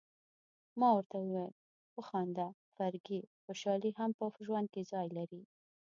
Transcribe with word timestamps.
ما 0.79 0.89
ورته 0.93 1.15
وویل: 1.19 1.51
وخانده 1.97 2.47
فرګي، 2.75 3.21
خوشالي 3.43 3.91
هم 3.99 4.11
په 4.19 4.25
ژوند 4.45 4.67
کي 4.73 4.81
ځای 4.91 5.07
لري. 5.17 5.41